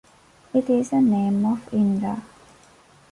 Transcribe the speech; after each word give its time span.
It 0.51 0.67
is 0.67 0.93
a 0.93 0.99
name 0.99 1.45
of 1.45 1.71
Indra. 1.71 2.23